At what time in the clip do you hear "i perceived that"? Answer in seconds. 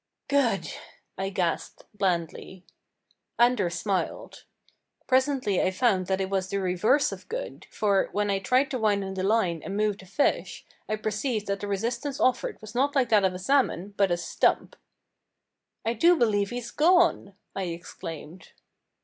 10.89-11.59